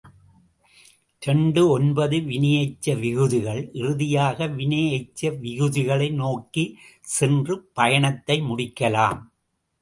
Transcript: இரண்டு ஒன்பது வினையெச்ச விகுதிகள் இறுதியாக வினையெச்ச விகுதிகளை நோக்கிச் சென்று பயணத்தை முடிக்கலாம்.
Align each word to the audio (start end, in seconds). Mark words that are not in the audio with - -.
இரண்டு 1.21 1.61
ஒன்பது 1.73 2.17
வினையெச்ச 2.29 2.95
விகுதிகள் 3.01 3.61
இறுதியாக 3.81 4.47
வினையெச்ச 4.57 5.31
விகுதிகளை 5.43 6.09
நோக்கிச் 6.23 6.73
சென்று 7.15 7.57
பயணத்தை 7.79 8.39
முடிக்கலாம். 8.49 9.21